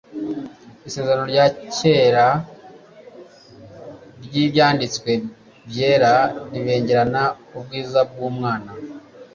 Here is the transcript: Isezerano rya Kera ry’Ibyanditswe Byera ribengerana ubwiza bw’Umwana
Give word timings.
Isezerano 0.87 1.25
rya 1.33 1.45
Kera 1.75 2.27
ry’Ibyanditswe 4.25 5.11
Byera 5.69 6.13
ribengerana 6.51 7.23
ubwiza 7.57 7.99
bw’Umwana 8.09 8.71